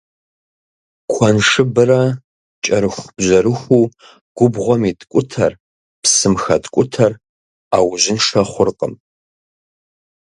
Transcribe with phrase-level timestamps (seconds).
[1.11, 2.01] Куэншыбрэ
[2.63, 3.83] кӏэрыхубжьэрыхуу
[4.37, 5.53] губгъуэм иткӏутэр,
[6.01, 7.13] псым хэткӏутэр
[7.69, 8.93] ӏэужьыншэ хъуркъым.